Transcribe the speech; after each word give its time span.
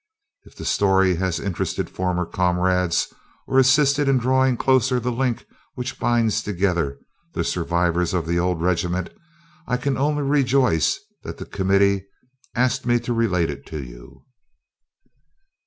If 0.45 0.55
the 0.55 0.65
story 0.65 1.17
has 1.17 1.39
interested 1.39 1.87
former 1.87 2.25
comrades 2.25 3.13
or 3.45 3.59
assisted 3.59 4.09
in 4.09 4.17
drawing 4.17 4.57
closer 4.57 4.99
the 4.99 5.11
link 5.11 5.45
which 5.75 5.99
binds 5.99 6.41
together 6.41 6.97
the 7.33 7.43
survivors 7.43 8.11
of 8.15 8.25
the 8.25 8.39
old 8.39 8.63
regiment, 8.63 9.11
I 9.67 9.77
can 9.77 9.99
only 9.99 10.23
rejoice 10.23 10.97
that 11.21 11.37
the 11.37 11.45
committee 11.45 12.07
asked 12.55 12.83
me 12.83 12.99
to 12.99 13.13
relate 13.13 13.51
it 13.51 13.63
to 13.67 13.83
you. 13.83 14.25